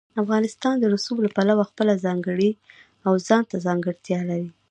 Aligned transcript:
افغانستان 0.23 0.75
د 0.79 0.85
رسوب 0.93 1.17
له 1.25 1.29
پلوه 1.35 1.63
خپله 1.69 1.93
ځانګړې 2.05 2.51
او 3.05 3.13
ځانته 3.27 3.55
ځانګړتیا 3.65 4.19
لري. 4.29 4.49